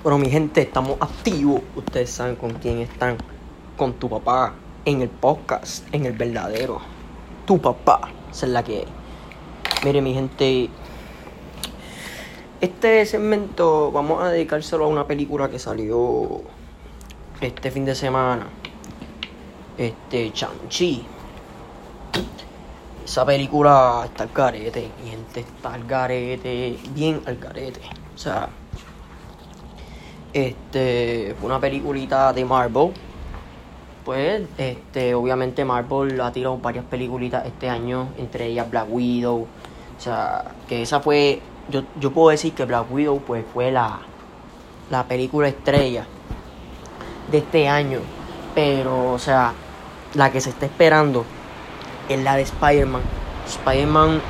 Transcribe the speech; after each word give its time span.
Bueno, 0.00 0.16
mi 0.18 0.30
gente, 0.30 0.62
estamos 0.62 0.96
activos. 1.00 1.60
Ustedes 1.74 2.10
saben 2.10 2.36
con 2.36 2.52
quién 2.52 2.78
están. 2.78 3.16
Con 3.76 3.94
tu 3.94 4.08
papá. 4.08 4.54
En 4.84 5.02
el 5.02 5.08
podcast. 5.08 5.92
En 5.92 6.06
el 6.06 6.12
verdadero. 6.12 6.80
Tu 7.44 7.60
papá. 7.60 8.08
Esa 8.30 8.46
es 8.46 8.52
la 8.52 8.62
que. 8.62 8.84
Mire, 9.84 10.00
mi 10.00 10.14
gente. 10.14 10.70
Este 12.60 13.04
segmento 13.06 13.90
vamos 13.90 14.22
a 14.22 14.28
dedicárselo 14.28 14.84
a 14.84 14.86
una 14.88 15.04
película 15.04 15.50
que 15.50 15.58
salió 15.58 16.42
este 17.40 17.72
fin 17.72 17.84
de 17.84 17.96
semana. 17.96 18.46
Este, 19.76 20.32
Chanchi. 20.32 21.04
Esa 23.04 23.26
película 23.26 24.02
está 24.04 24.24
al 24.24 24.30
garete, 24.32 24.90
mi 25.02 25.10
gente, 25.10 25.40
está 25.40 25.74
al 25.74 25.84
garete, 25.84 26.78
bien 26.94 27.20
al 27.26 27.36
garete. 27.38 27.80
O 28.14 28.18
sea, 28.18 28.48
este, 30.32 31.34
fue 31.38 31.46
una 31.46 31.60
peliculita 31.60 32.32
de 32.32 32.44
Marvel. 32.44 32.92
Pues, 34.04 34.42
este, 34.56 35.14
obviamente 35.14 35.64
Marvel 35.64 36.20
ha 36.20 36.32
tirado 36.32 36.56
varias 36.58 36.84
peliculitas 36.86 37.44
este 37.46 37.68
año, 37.68 38.08
entre 38.16 38.46
ellas 38.46 38.70
Black 38.70 38.86
Widow. 38.90 39.42
O 39.42 40.00
sea, 40.00 40.44
que 40.68 40.82
esa 40.82 41.00
fue, 41.00 41.40
yo, 41.68 41.82
yo 42.00 42.12
puedo 42.12 42.30
decir 42.30 42.54
que 42.54 42.64
Black 42.64 42.90
Widow 42.90 43.20
pues 43.20 43.44
fue 43.52 43.70
la, 43.70 44.00
la 44.90 45.04
película 45.04 45.48
estrella 45.48 46.06
de 47.30 47.38
este 47.38 47.68
año. 47.68 48.00
Pero, 48.54 49.12
o 49.12 49.18
sea, 49.18 49.52
la 50.14 50.32
que 50.32 50.40
se 50.40 50.50
está 50.50 50.66
esperando 50.66 51.24
es 52.08 52.22
la 52.22 52.36
de 52.36 52.42
Spider-Man. 52.42 53.02
Spider-Man 53.46 54.20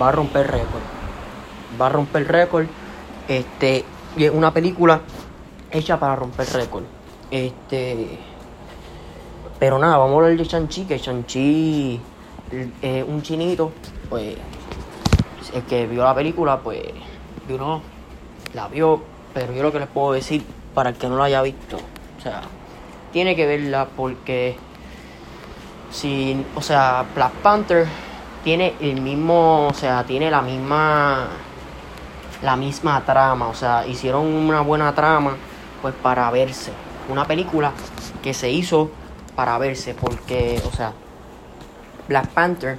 va 0.00 0.08
a 0.08 0.12
romper 0.12 0.50
récord. 0.50 0.82
Va 1.80 1.86
a 1.86 1.90
romper 1.90 2.26
récord. 2.26 2.66
Este, 3.28 3.84
y 4.16 4.24
es 4.24 4.30
una 4.32 4.52
película 4.52 5.00
hecha 5.74 5.98
para 5.98 6.16
romper 6.16 6.46
récord. 6.52 6.84
Este. 7.30 8.18
Pero 9.58 9.78
nada, 9.78 9.98
vamos 9.98 10.14
a 10.14 10.16
hablar 10.24 10.36
de 10.36 10.44
Shang-Chi, 10.44 10.84
que 10.84 10.98
Shang-Chi 10.98 12.00
es 12.82 13.04
un 13.06 13.22
chinito, 13.22 13.72
pues 14.08 14.36
el 15.52 15.62
que 15.62 15.86
vio 15.86 16.04
la 16.04 16.14
película, 16.14 16.58
pues 16.58 16.82
vio 17.46 17.80
la 18.52 18.68
vio, 18.68 19.02
pero 19.32 19.52
yo 19.52 19.62
lo 19.62 19.72
que 19.72 19.78
les 19.78 19.88
puedo 19.88 20.12
decir 20.12 20.44
para 20.74 20.90
el 20.90 20.96
que 20.96 21.08
no 21.08 21.16
la 21.16 21.24
haya 21.24 21.42
visto, 21.42 21.76
o 21.76 22.20
sea, 22.20 22.42
tiene 23.12 23.34
que 23.36 23.46
verla 23.46 23.88
porque 23.96 24.56
si, 25.90 26.44
o 26.54 26.62
sea, 26.62 27.04
Black 27.14 27.32
Panther 27.34 27.86
tiene 28.42 28.74
el 28.80 29.00
mismo, 29.00 29.68
o 29.68 29.74
sea, 29.74 30.04
tiene 30.04 30.30
la 30.30 30.42
misma 30.42 31.28
la 32.42 32.56
misma 32.56 33.02
trama, 33.04 33.48
o 33.48 33.54
sea, 33.54 33.86
hicieron 33.86 34.26
una 34.26 34.60
buena 34.60 34.94
trama 34.94 35.36
pues 35.84 35.94
para 35.96 36.30
verse. 36.30 36.72
Una 37.10 37.26
película 37.26 37.74
que 38.22 38.32
se 38.32 38.50
hizo 38.50 38.90
para 39.36 39.58
verse 39.58 39.92
porque, 39.92 40.58
o 40.66 40.74
sea, 40.74 40.94
Black 42.08 42.28
Panther, 42.28 42.78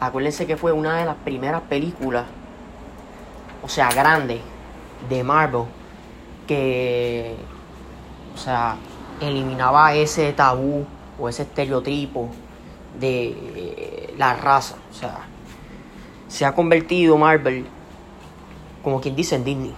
acuérdense 0.00 0.46
que 0.46 0.58
fue 0.58 0.70
una 0.70 0.98
de 0.98 1.06
las 1.06 1.16
primeras 1.16 1.62
películas, 1.62 2.26
o 3.62 3.70
sea, 3.70 3.90
grande 3.90 4.42
de 5.08 5.24
Marvel 5.24 5.62
que, 6.46 7.36
o 8.34 8.36
sea, 8.36 8.76
eliminaba 9.22 9.94
ese 9.94 10.30
tabú 10.34 10.84
o 11.18 11.26
ese 11.26 11.44
estereotipo 11.44 12.28
de 13.00 14.12
la 14.18 14.34
raza. 14.34 14.74
O 14.90 14.94
sea, 14.94 15.20
se 16.28 16.44
ha 16.44 16.54
convertido 16.54 17.16
Marvel, 17.16 17.64
como 18.84 19.00
quien 19.00 19.16
dice, 19.16 19.36
en 19.36 19.44
Disney. 19.44 19.74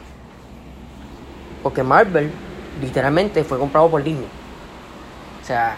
Porque 1.62 1.82
Marvel 1.82 2.30
literalmente 2.80 3.44
fue 3.44 3.58
comprado 3.58 3.90
por 3.90 4.02
Disney. 4.02 4.28
O 5.42 5.44
sea, 5.44 5.76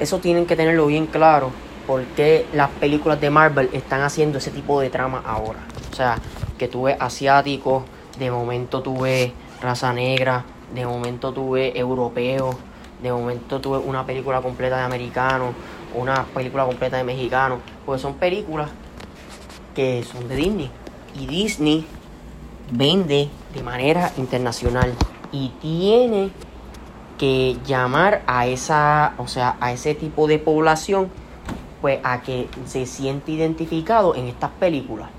eso 0.00 0.18
tienen 0.18 0.46
que 0.46 0.56
tenerlo 0.56 0.86
bien 0.86 1.06
claro. 1.06 1.50
Porque 1.86 2.46
las 2.52 2.70
películas 2.70 3.20
de 3.20 3.30
Marvel 3.30 3.68
están 3.72 4.02
haciendo 4.02 4.38
ese 4.38 4.50
tipo 4.50 4.80
de 4.80 4.88
trama 4.90 5.22
ahora. 5.26 5.58
O 5.90 5.94
sea, 5.94 6.18
que 6.58 6.68
tú 6.68 6.84
ves 6.84 6.96
asiáticos, 7.00 7.82
de 8.18 8.30
momento 8.30 8.82
tú 8.82 9.00
ves 9.00 9.32
raza 9.60 9.92
negra, 9.92 10.44
de 10.74 10.86
momento 10.86 11.32
tú 11.32 11.52
ves 11.52 11.72
europeo, 11.74 12.56
de 13.02 13.12
momento 13.12 13.60
tuve 13.60 13.78
una 13.78 14.06
película 14.06 14.40
completa 14.40 14.76
de 14.78 14.84
americano, 14.84 15.52
una 15.94 16.24
película 16.24 16.64
completa 16.64 16.96
de 16.96 17.04
mexicano, 17.04 17.58
pues 17.84 18.00
son 18.00 18.14
películas 18.14 18.70
que 19.74 20.04
son 20.04 20.28
de 20.28 20.36
Disney. 20.36 20.70
Y 21.18 21.26
Disney 21.26 21.86
vende 22.72 23.28
de 23.54 23.62
manera 23.62 24.10
internacional 24.16 24.94
y 25.30 25.50
tiene 25.60 26.30
que 27.18 27.58
llamar 27.66 28.22
a 28.26 28.46
esa, 28.46 29.12
o 29.18 29.28
sea, 29.28 29.56
a 29.60 29.72
ese 29.72 29.94
tipo 29.94 30.26
de 30.26 30.38
población 30.38 31.10
pues 31.80 32.00
a 32.02 32.22
que 32.22 32.48
se 32.64 32.86
siente 32.86 33.32
identificado 33.32 34.14
en 34.14 34.26
estas 34.26 34.50
películas. 34.52 35.10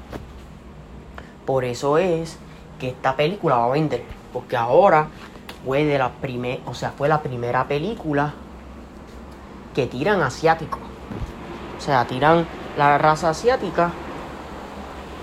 Por 1.45 1.63
eso 1.65 1.97
es 1.97 2.37
que 2.79 2.89
esta 2.89 3.15
película 3.15 3.57
va 3.57 3.65
a 3.65 3.71
vender, 3.71 4.03
porque 4.31 4.57
ahora 4.57 5.09
fue 5.65 5.83
de 5.85 5.97
la 5.97 6.09
primer, 6.09 6.61
o 6.65 6.73
sea, 6.73 6.91
fue 6.91 7.07
la 7.07 7.21
primera 7.21 7.67
película 7.67 8.33
que 9.75 9.87
tiran 9.87 10.21
asiático. 10.21 10.79
O 11.77 11.81
sea, 11.81 12.05
tiran 12.05 12.47
la 12.77 12.97
raza 12.97 13.29
asiática 13.29 13.91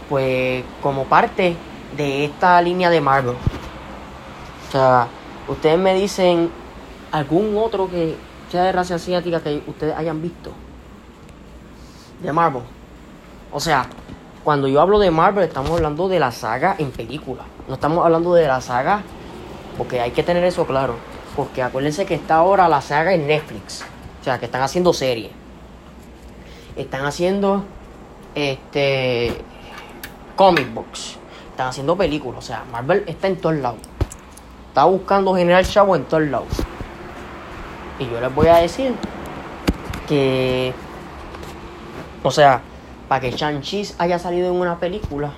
pues 0.08 0.64
como 0.82 1.04
parte 1.04 1.56
de 1.96 2.24
esta 2.24 2.60
línea 2.62 2.90
de 2.90 3.00
Marvel. 3.00 3.36
O 4.68 4.72
sea, 4.72 5.08
ustedes 5.48 5.78
me 5.78 5.94
dicen 5.94 6.50
algún 7.12 7.56
otro 7.56 7.90
que 7.90 8.16
sea 8.50 8.64
de 8.64 8.72
raza 8.72 8.96
asiática 8.96 9.40
que 9.40 9.62
ustedes 9.66 9.96
hayan 9.96 10.20
visto 10.22 10.52
de 12.22 12.32
Marvel. 12.32 12.62
O 13.52 13.60
sea, 13.60 13.86
cuando 14.44 14.68
yo 14.68 14.80
hablo 14.80 14.98
de 14.98 15.10
Marvel 15.10 15.44
estamos 15.44 15.72
hablando 15.72 16.08
de 16.08 16.20
la 16.20 16.32
saga 16.32 16.76
en 16.78 16.90
película. 16.90 17.42
No 17.68 17.74
estamos 17.74 18.04
hablando 18.04 18.34
de 18.34 18.46
la 18.46 18.60
saga 18.60 19.02
porque 19.76 20.00
hay 20.00 20.10
que 20.12 20.22
tener 20.22 20.44
eso 20.44 20.66
claro. 20.66 20.96
Porque 21.36 21.62
acuérdense 21.62 22.06
que 22.06 22.14
está 22.14 22.36
ahora 22.36 22.68
la 22.68 22.80
saga 22.80 23.14
en 23.14 23.26
Netflix. 23.26 23.84
O 24.20 24.24
sea, 24.24 24.38
que 24.38 24.46
están 24.46 24.62
haciendo 24.62 24.92
series. 24.92 25.30
Están 26.76 27.04
haciendo 27.04 27.64
este 28.34 29.36
comic 30.36 30.72
books. 30.72 31.19
Están 31.60 31.68
haciendo 31.68 31.94
películas. 31.94 32.38
O 32.38 32.40
sea, 32.46 32.64
Marvel 32.72 33.04
está 33.06 33.26
en 33.26 33.36
todos 33.36 33.56
lados. 33.56 33.80
Está 34.68 34.84
buscando 34.84 35.34
generar 35.34 35.62
chavo 35.62 35.94
en 35.94 36.04
todos 36.04 36.22
lados. 36.22 36.48
Y 37.98 38.08
yo 38.08 38.18
les 38.18 38.34
voy 38.34 38.46
a 38.46 38.56
decir 38.56 38.94
que. 40.08 40.72
O 42.22 42.30
sea, 42.30 42.62
para 43.10 43.20
que 43.20 43.32
Shang-Chi 43.32 43.96
haya 43.98 44.18
salido 44.18 44.48
en 44.48 44.58
una 44.58 44.78
película 44.78 45.32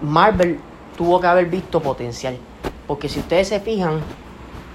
Marvel 0.00 0.58
tuvo 0.96 1.20
que 1.20 1.28
haber 1.28 1.46
visto 1.46 1.80
potencial. 1.80 2.36
Porque 2.88 3.08
si 3.08 3.20
ustedes 3.20 3.46
se 3.46 3.60
fijan, 3.60 4.00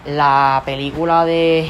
la 0.05 0.61
película 0.63 1.25
de 1.25 1.69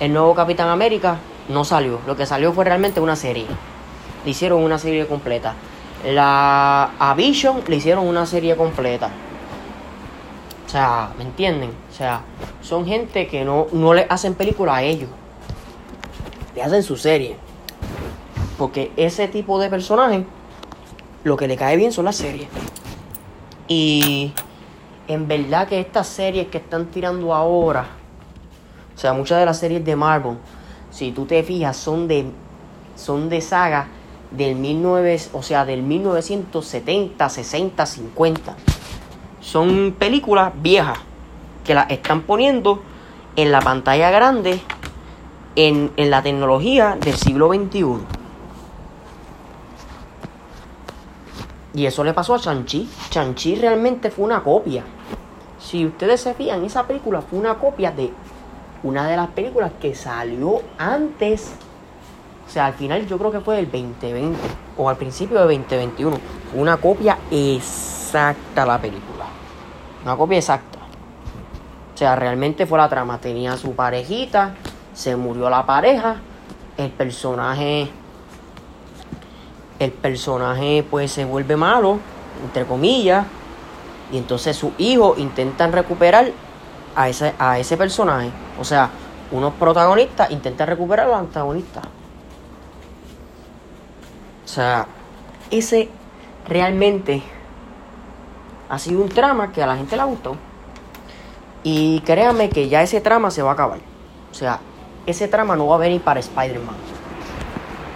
El 0.00 0.14
nuevo 0.14 0.34
Capitán 0.34 0.70
América 0.70 1.18
no 1.50 1.64
salió. 1.64 2.00
Lo 2.06 2.16
que 2.16 2.24
salió 2.24 2.54
fue 2.54 2.64
realmente 2.64 2.98
una 2.98 3.14
serie. 3.14 3.44
Le 4.24 4.30
hicieron 4.30 4.62
una 4.62 4.78
serie 4.78 5.06
completa. 5.06 5.54
La 6.04 6.92
a 6.98 7.14
le 7.14 7.76
hicieron 7.76 8.06
una 8.06 8.26
serie 8.26 8.56
completa. 8.56 9.10
O 10.66 10.68
sea, 10.68 11.12
¿me 11.16 11.24
entienden? 11.24 11.70
O 11.90 11.94
sea, 11.94 12.22
son 12.60 12.86
gente 12.86 13.26
que 13.26 13.44
no, 13.44 13.66
no 13.72 13.94
le 13.94 14.06
hacen 14.08 14.34
película 14.34 14.76
a 14.76 14.82
ellos. 14.82 15.08
Le 16.54 16.62
hacen 16.62 16.82
su 16.82 16.96
serie. 16.96 17.36
Porque 18.58 18.92
ese 18.96 19.28
tipo 19.28 19.58
de 19.60 19.68
personaje, 19.68 20.24
lo 21.22 21.36
que 21.36 21.48
le 21.48 21.56
cae 21.56 21.76
bien 21.76 21.92
son 21.92 22.06
las 22.06 22.16
series. 22.16 22.48
Y 23.68 24.32
en 25.08 25.26
verdad 25.28 25.68
que 25.68 25.80
estas 25.80 26.06
series 26.06 26.48
que 26.48 26.58
están 26.58 26.86
tirando 26.86 27.34
ahora, 27.34 27.86
o 28.94 28.98
sea, 28.98 29.12
muchas 29.12 29.38
de 29.38 29.46
las 29.46 29.58
series 29.58 29.84
de 29.84 29.96
Marvel, 29.96 30.36
si 30.90 31.12
tú 31.12 31.24
te 31.24 31.42
fijas, 31.42 31.76
son 31.76 32.06
de 32.08 32.26
son 32.96 33.28
de 33.28 33.40
saga 33.40 33.88
del 34.36 34.60
19, 34.60 35.20
o 35.32 35.42
sea, 35.42 35.64
del 35.64 35.82
1970, 35.82 37.28
60, 37.28 37.86
50. 37.86 38.56
Son 39.40 39.94
películas 39.98 40.52
viejas 40.60 40.98
que 41.64 41.74
las 41.74 41.90
están 41.90 42.22
poniendo 42.22 42.82
en 43.36 43.52
la 43.52 43.60
pantalla 43.60 44.10
grande 44.10 44.60
en, 45.56 45.92
en 45.96 46.10
la 46.10 46.22
tecnología 46.22 46.96
del 47.00 47.14
siglo 47.14 47.48
XXI. 47.48 47.84
Y 51.74 51.86
eso 51.86 52.04
le 52.04 52.14
pasó 52.14 52.34
a 52.34 52.38
Chanchi. 52.38 52.88
Chanchi 53.10 53.56
realmente 53.56 54.10
fue 54.10 54.24
una 54.24 54.42
copia. 54.42 54.84
Si 55.58 55.84
ustedes 55.84 56.20
se 56.20 56.34
fijan, 56.34 56.64
esa 56.64 56.86
película 56.86 57.20
fue 57.20 57.38
una 57.38 57.54
copia 57.56 57.90
de 57.90 58.12
una 58.84 59.08
de 59.08 59.16
las 59.16 59.28
películas 59.30 59.72
que 59.80 59.94
salió 59.94 60.62
antes. 60.78 61.52
Sea, 62.50 62.66
al 62.66 62.74
final 62.74 63.06
yo 63.06 63.18
creo 63.18 63.30
que 63.30 63.40
fue 63.40 63.56
del 63.56 63.66
2020 63.66 64.38
o 64.76 64.88
al 64.88 64.96
principio 64.96 65.36
de 65.38 65.56
2021. 65.56 66.16
Fue 66.50 66.60
una 66.60 66.76
copia 66.76 67.18
exacta 67.30 68.66
la 68.66 68.80
película. 68.80 69.26
Una 70.04 70.16
copia 70.16 70.38
exacta. 70.38 70.78
O 71.94 71.96
sea, 71.96 72.16
realmente 72.16 72.66
fue 72.66 72.78
la 72.78 72.88
trama. 72.88 73.18
Tenía 73.18 73.56
su 73.56 73.72
parejita, 73.72 74.54
se 74.92 75.16
murió 75.16 75.48
la 75.48 75.64
pareja, 75.64 76.16
el 76.76 76.90
personaje 76.90 77.90
el 79.78 79.92
personaje 79.92 80.84
pues 80.88 81.12
se 81.12 81.24
vuelve 81.24 81.56
malo, 81.56 81.98
entre 82.44 82.64
comillas, 82.64 83.26
y 84.12 84.18
entonces 84.18 84.56
sus 84.56 84.72
hijos 84.78 85.18
intentan 85.18 85.72
recuperar 85.72 86.30
a 86.94 87.08
ese, 87.08 87.34
a 87.38 87.58
ese 87.58 87.76
personaje. 87.76 88.30
O 88.60 88.64
sea, 88.64 88.90
unos 89.32 89.52
protagonistas 89.54 90.30
intentan 90.30 90.68
recuperar 90.68 91.06
a 91.06 91.10
los 91.10 91.18
antagonistas. 91.18 91.84
Sea, 94.54 94.86
ese 95.50 95.88
realmente 96.46 97.20
ha 98.68 98.78
sido 98.78 99.02
un 99.02 99.08
trama 99.08 99.50
que 99.50 99.60
a 99.60 99.66
la 99.66 99.76
gente 99.76 99.96
le 99.96 100.04
gustó. 100.04 100.36
Y 101.64 101.98
créanme 102.02 102.50
que 102.50 102.68
ya 102.68 102.80
ese 102.80 103.00
trama 103.00 103.32
se 103.32 103.42
va 103.42 103.50
a 103.50 103.54
acabar. 103.54 103.80
O 104.30 104.34
sea, 104.34 104.60
ese 105.06 105.26
trama 105.26 105.56
no 105.56 105.66
va 105.66 105.74
a 105.74 105.78
venir 105.78 106.00
para 106.02 106.20
Spider-Man. 106.20 106.76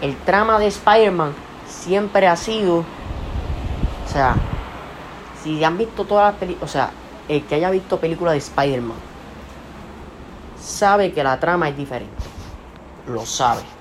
El 0.02 0.16
trama 0.16 0.58
de 0.58 0.66
Spider-Man 0.66 1.32
siempre 1.68 2.26
ha 2.26 2.34
sido, 2.34 2.78
o 2.78 4.12
sea, 4.12 4.34
si 5.44 5.62
han 5.62 5.78
visto 5.78 6.06
todas 6.06 6.32
las 6.32 6.40
películas, 6.40 6.68
o 6.68 6.72
sea, 6.72 6.90
el 7.28 7.44
que 7.44 7.54
haya 7.54 7.70
visto 7.70 8.00
películas 8.00 8.32
de 8.32 8.38
Spider-Man, 8.38 8.98
sabe 10.60 11.12
que 11.12 11.22
la 11.22 11.38
trama 11.38 11.68
es 11.68 11.76
diferente. 11.76 12.24
Lo 13.06 13.24
sabe. 13.24 13.77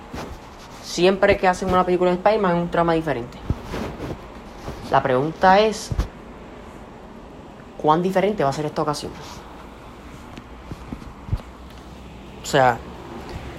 Siempre 0.87 1.35
que 1.35 1.49
hacen 1.49 1.69
una 1.69 1.85
película 1.85 2.11
de 2.11 2.15
Spider-Man 2.15 2.55
es 2.55 2.61
un 2.63 2.71
trama 2.71 2.93
diferente. 2.93 3.37
La 4.89 5.03
pregunta 5.03 5.59
es, 5.59 5.91
¿cuán 7.77 8.01
diferente 8.01 8.41
va 8.41 8.49
a 8.49 8.53
ser 8.53 8.65
esta 8.65 8.83
ocasión? 8.83 9.11
O 12.41 12.45
sea, 12.45 12.77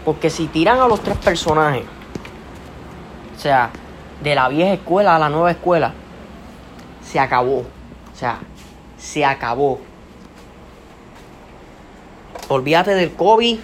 porque 0.06 0.30
si 0.30 0.46
tiran 0.46 0.80
a 0.80 0.88
los 0.88 1.00
tres 1.02 1.18
personajes, 1.18 1.84
o 3.36 3.38
sea, 3.38 3.70
de 4.22 4.34
la 4.34 4.48
vieja 4.48 4.72
escuela 4.72 5.14
a 5.14 5.18
la 5.18 5.28
nueva 5.28 5.50
escuela, 5.50 5.92
se 7.02 7.20
acabó. 7.20 7.58
O 7.58 8.16
sea, 8.16 8.38
se 8.96 9.26
acabó. 9.26 9.78
Olvídate 12.48 12.94
del 12.94 13.12
COVID, 13.12 13.58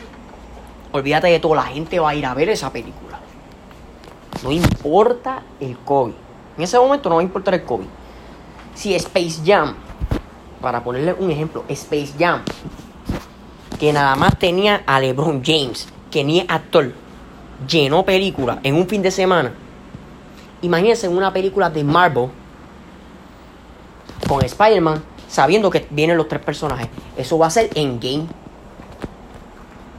olvídate 0.92 1.28
de 1.28 1.40
todo, 1.40 1.54
la 1.54 1.62
gente 1.62 1.98
va 1.98 2.10
a 2.10 2.14
ir 2.14 2.26
a 2.26 2.34
ver 2.34 2.50
esa 2.50 2.70
película. 2.70 3.13
No 4.44 4.52
importa 4.52 5.42
el 5.58 5.76
COVID. 5.78 6.12
En 6.56 6.62
ese 6.62 6.78
momento 6.78 7.08
no 7.08 7.16
va 7.16 7.20
a 7.20 7.24
importar 7.24 7.54
el 7.54 7.64
COVID. 7.64 7.86
Si 8.74 8.94
Space 8.94 9.40
Jam, 9.44 9.74
para 10.60 10.84
ponerle 10.84 11.14
un 11.14 11.30
ejemplo, 11.30 11.64
Space 11.68 12.12
Jam, 12.16 12.42
que 13.80 13.92
nada 13.92 14.14
más 14.14 14.38
tenía 14.38 14.84
a 14.86 15.00
LeBron 15.00 15.42
James, 15.44 15.88
que 16.10 16.22
ni 16.22 16.44
actor, 16.46 16.92
llenó 17.68 18.04
película 18.04 18.60
en 18.62 18.76
un 18.76 18.86
fin 18.86 19.02
de 19.02 19.10
semana 19.10 19.52
Imagínense 20.64 21.08
una 21.08 21.30
película 21.30 21.68
de 21.68 21.84
Marvel 21.84 22.30
con 24.26 24.42
Spider-Man 24.42 25.04
sabiendo 25.28 25.68
que 25.68 25.86
vienen 25.90 26.16
los 26.16 26.26
tres 26.26 26.40
personajes. 26.40 26.88
Eso 27.18 27.36
va 27.36 27.48
a 27.48 27.50
ser 27.50 27.68
en 27.74 28.00
game. 28.00 28.26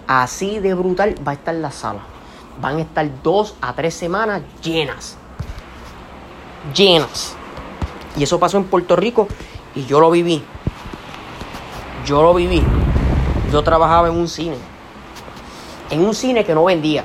Así 0.07 0.57
de 0.57 0.74
brutal 0.74 1.13
va 1.25 1.33
a 1.33 1.36
estar 1.36 1.53
la 1.53 1.69
sala. 1.69 2.00
Van 2.62 2.78
a 2.78 2.81
estar 2.81 3.10
dos 3.22 3.56
a 3.62 3.74
tres 3.74 3.94
semanas 3.94 4.42
llenas. 4.63 5.18
Llenas. 6.75 7.36
Y 8.18 8.24
eso 8.24 8.40
pasó 8.40 8.57
en 8.57 8.66
Puerto 8.66 8.96
Rico 8.96 9.28
y 9.75 9.86
yo 9.86 10.00
lo 10.00 10.10
viví. 10.12 10.44
Yo 12.06 12.22
lo 12.22 12.34
viví. 12.34 12.63
Yo 13.52 13.63
trabajaba 13.63 14.07
en 14.07 14.16
un 14.16 14.28
cine. 14.28 14.57
En 15.90 16.06
un 16.06 16.16
cine 16.16 16.46
que 16.46 16.54
no 16.56 16.66
vendía. 16.66 17.04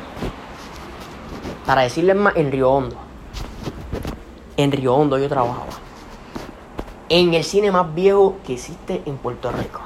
Para 1.66 1.82
decirles 1.82 2.16
más, 2.16 2.36
en 2.36 2.50
Río 2.50 2.70
Hondo 2.70 3.10
en 4.62 4.72
Río 4.72 4.94
Hondo 4.94 5.18
yo 5.18 5.28
trabajaba. 5.28 5.66
En 7.08 7.34
el 7.34 7.44
cine 7.44 7.72
más 7.72 7.92
viejo 7.94 8.36
que 8.46 8.54
existe 8.54 9.02
en 9.06 9.16
Puerto 9.16 9.50
Rico. 9.50 9.80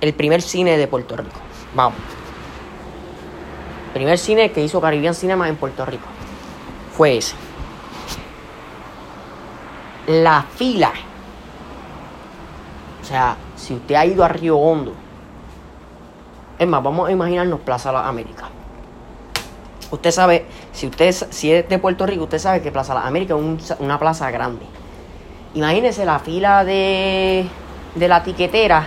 El 0.00 0.14
primer 0.14 0.42
cine 0.42 0.76
de 0.76 0.86
Puerto 0.86 1.16
Rico. 1.16 1.30
Vamos. 1.74 1.98
Primer 3.96 4.18
cine 4.18 4.52
que 4.52 4.62
hizo 4.62 4.78
Caribbean 4.78 5.14
Cinema 5.14 5.48
en 5.48 5.56
Puerto 5.56 5.86
Rico. 5.86 6.04
Fue 6.94 7.16
ese. 7.16 7.34
La 10.06 10.42
fila. 10.42 10.92
O 13.00 13.04
sea, 13.06 13.38
si 13.56 13.72
usted 13.72 13.94
ha 13.94 14.04
ido 14.04 14.22
a 14.22 14.28
Río 14.28 14.58
Hondo. 14.58 14.92
Es 16.58 16.68
más, 16.68 16.82
vamos 16.82 17.08
a 17.08 17.12
imaginarnos 17.12 17.60
Plaza 17.60 17.90
La 17.90 18.06
América. 18.06 18.50
Usted 19.90 20.10
sabe, 20.10 20.44
si 20.72 20.88
usted 20.88 21.12
si 21.30 21.54
es 21.54 21.66
de 21.66 21.78
Puerto 21.78 22.04
Rico, 22.04 22.24
usted 22.24 22.38
sabe 22.38 22.60
que 22.60 22.70
Plaza 22.70 22.92
La 22.92 23.06
América 23.06 23.34
es 23.34 23.76
una 23.78 23.98
plaza 23.98 24.30
grande. 24.30 24.66
Imagínese 25.54 26.04
la 26.04 26.18
fila 26.18 26.66
de, 26.66 27.48
de 27.94 28.08
la 28.08 28.22
tiquetera 28.22 28.84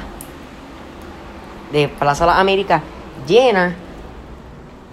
de 1.72 1.88
Plaza 1.88 2.28
La 2.28 2.40
América 2.40 2.84
llena, 3.26 3.76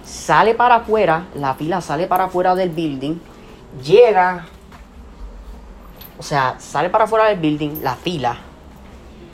sale 0.06 0.55
para 0.55 0.76
afuera, 0.76 1.26
la 1.35 1.55
fila 1.55 1.81
sale 1.81 2.06
para 2.06 2.25
afuera 2.25 2.55
del 2.55 2.70
building, 2.70 3.17
llega, 3.85 4.47
o 6.17 6.23
sea, 6.23 6.55
sale 6.58 6.88
para 6.88 7.05
afuera 7.05 7.26
del 7.26 7.41
building, 7.41 7.82
la 7.82 7.97
fila, 7.97 8.37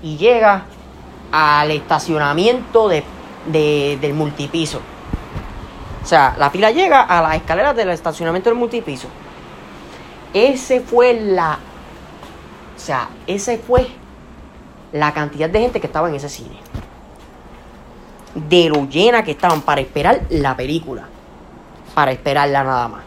y 0.03 0.17
llega 0.17 0.65
al 1.31 1.71
estacionamiento 1.71 2.89
de, 2.89 3.05
del 4.01 4.15
multipiso. 4.15 4.81
O 6.03 6.07
sea, 6.07 6.35
la 6.39 6.51
fila 6.51 6.71
llega 6.71 7.03
a 7.03 7.23
las 7.23 7.37
escaleras 7.37 7.77
del 7.77 7.91
estacionamiento 7.91 8.51
del 8.51 8.59
multipiso. 8.59 9.09
Ese 10.35 10.81
fue 10.81 11.15
la. 11.15 11.59
O 12.75 12.79
sea, 12.79 13.09
ese 13.27 13.59
fue 13.59 13.87
la 14.93 15.13
cantidad 15.13 15.49
de 15.49 15.61
gente 15.61 15.81
que 15.81 15.87
estaba 15.87 16.09
en 16.09 16.17
ese 16.17 16.29
cine. 16.29 16.57
De 18.35 18.69
lo 18.69 18.89
llena 18.89 19.25
que 19.25 19.33
estaban 19.33 19.63
para 19.63 19.81
esperar 19.81 20.23
la 20.31 20.57
película. 20.57 21.09
Para 21.95 22.13
esperarla 22.13 22.65
nada 22.65 22.89
más. 22.89 23.03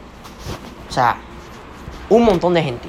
O 0.89 0.91
sea, 0.91 1.17
un 2.09 2.23
montón 2.23 2.53
de 2.53 2.63
gente. 2.63 2.87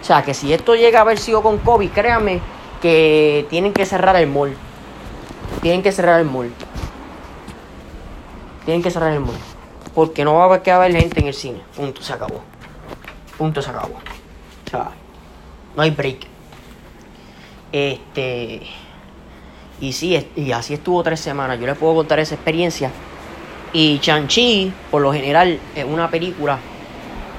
O 0.00 0.04
sea, 0.04 0.22
que 0.22 0.34
si 0.34 0.52
esto 0.52 0.74
llega 0.74 0.98
a 0.98 1.02
haber 1.02 1.18
sido 1.18 1.42
con 1.42 1.58
COVID, 1.58 1.90
créanme 1.90 2.40
que 2.80 3.46
tienen 3.50 3.72
que 3.72 3.86
cerrar 3.86 4.16
el 4.16 4.26
mall. 4.26 4.56
Tienen 5.60 5.82
que 5.82 5.92
cerrar 5.92 6.20
el 6.20 6.26
mall. 6.26 6.52
Tienen 8.68 8.82
que 8.82 8.90
cerrar 8.90 9.14
el 9.14 9.20
mundo. 9.20 9.40
Porque 9.94 10.26
no 10.26 10.34
va 10.34 10.42
a 10.42 10.76
haber 10.76 10.92
gente 10.94 11.20
en 11.20 11.28
el 11.28 11.32
cine. 11.32 11.62
Punto, 11.74 12.02
se 12.02 12.12
acabó. 12.12 12.42
Punto, 13.38 13.62
se 13.62 13.70
acabó. 13.70 13.94
O 13.94 14.70
sea, 14.70 14.90
no 15.74 15.82
hay 15.82 15.90
break. 15.90 16.26
Este. 17.72 18.60
Y 19.80 19.92
sí, 19.92 20.28
y 20.34 20.52
así 20.52 20.74
estuvo 20.74 21.02
tres 21.02 21.20
semanas. 21.20 21.58
Yo 21.60 21.66
les 21.66 21.76
puedo 21.76 21.94
contar 21.94 22.18
esa 22.18 22.34
experiencia. 22.34 22.90
Y 23.72 23.98
Chanchi, 24.00 24.72
por 24.90 25.02
lo 25.02 25.12
general, 25.12 25.58
es 25.74 25.84
una 25.84 26.10
película, 26.10 26.58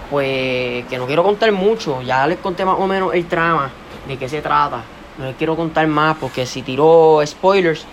pues, 0.10 0.86
que 0.86 0.98
no 0.98 1.06
quiero 1.06 1.24
contar 1.24 1.52
mucho. 1.52 2.02
Ya 2.02 2.26
les 2.28 2.38
conté 2.38 2.64
más 2.64 2.80
o 2.80 2.88
menos 2.88 3.14
el 3.14 3.26
trama, 3.28 3.72
de 4.08 4.18
qué 4.18 4.30
se 4.30 4.42
trata. 4.42 4.84
No 5.18 5.26
les 5.26 5.36
quiero 5.36 5.56
contar 5.56 5.86
más, 5.88 6.18
porque 6.18 6.46
si 6.46 6.62
tiro 6.62 7.22
spoilers, 7.26 7.86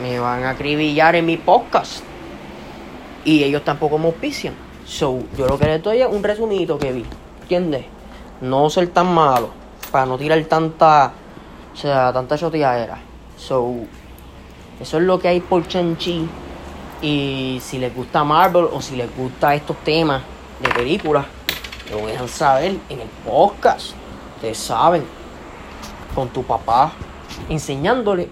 me 0.00 0.18
van 0.18 0.44
a 0.44 0.50
acribillar 0.50 1.16
en 1.16 1.26
mi 1.26 1.36
podcast. 1.36 2.02
Y 3.24 3.44
ellos 3.44 3.62
tampoco 3.62 3.98
me 3.98 4.06
auspician. 4.06 4.54
So, 4.86 5.18
yo 5.36 5.46
lo 5.46 5.58
que 5.58 5.66
les 5.66 5.82
doy 5.82 6.00
es 6.00 6.08
un 6.08 6.22
resumito 6.22 6.78
que 6.78 6.92
vi. 6.92 7.04
¿Entiendes? 7.42 7.84
No 8.40 8.70
ser 8.70 8.88
tan 8.88 9.12
malo. 9.12 9.50
Para 9.90 10.06
no 10.06 10.16
tirar 10.16 10.42
tanta. 10.44 11.12
O 11.74 11.76
sea, 11.76 12.12
tanta 12.12 12.38
choteadera. 12.38 13.09
So, 13.40 13.74
eso 14.80 14.98
es 14.98 15.02
lo 15.02 15.18
que 15.18 15.28
hay 15.28 15.40
por 15.40 15.66
Chanchi. 15.66 16.28
Y 17.02 17.58
si 17.62 17.78
les 17.78 17.94
gusta 17.94 18.22
Marvel 18.22 18.66
o 18.70 18.82
si 18.82 18.96
les 18.96 19.14
gusta 19.16 19.54
estos 19.54 19.76
temas 19.78 20.22
de 20.60 20.68
películas, 20.68 21.24
lo 21.90 22.06
dejan 22.06 22.28
saber 22.28 22.76
en 22.88 23.00
el 23.00 23.08
podcast. 23.24 23.92
Ustedes 24.36 24.58
saben. 24.58 25.04
Con 26.14 26.28
tu 26.28 26.42
papá. 26.42 26.92
Enseñándole 27.48 28.28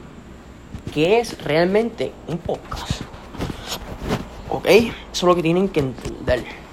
qué 0.93 1.21
es 1.21 1.43
realmente 1.43 2.13
un 2.27 2.39
podcast. 2.39 3.01
¿Ok? 4.51 4.67
Eso 4.67 4.93
es 5.13 5.23
lo 5.23 5.35
que 5.35 5.43
tienen 5.43 5.69
que 5.69 5.81
entender. 5.81 6.68